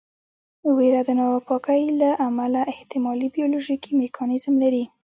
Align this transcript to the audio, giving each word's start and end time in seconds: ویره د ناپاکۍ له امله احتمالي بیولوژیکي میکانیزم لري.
ویره 0.77 1.01
د 1.07 1.09
ناپاکۍ 1.19 1.81
له 2.01 2.09
امله 2.27 2.61
احتمالي 2.73 3.27
بیولوژیکي 3.35 3.91
میکانیزم 4.01 4.53
لري. 4.63 4.83